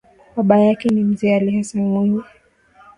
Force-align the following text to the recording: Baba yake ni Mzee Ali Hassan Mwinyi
Baba 0.37 0.59
yake 0.59 0.89
ni 0.89 1.03
Mzee 1.03 1.35
Ali 1.35 1.57
Hassan 1.57 1.81
Mwinyi 1.81 2.23